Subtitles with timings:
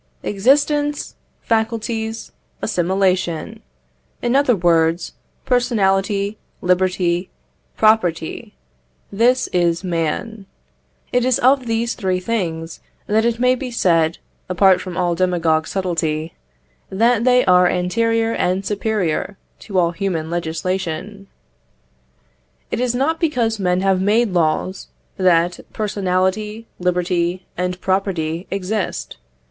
[0.23, 1.13] Existence,
[1.43, 3.61] faculties, assimilation
[4.23, 5.13] in other words,
[5.45, 7.29] personality, liberty,
[7.77, 8.55] property
[9.11, 10.47] this is man.
[11.13, 14.17] It is of these three things that it may be said,
[14.49, 16.33] apart from all demagogue subtlety,
[16.89, 21.27] that they are anterior and superior to all human legislation.
[22.71, 24.87] It is not because men have made laws,
[25.17, 29.17] that personality, liberty, and property exist.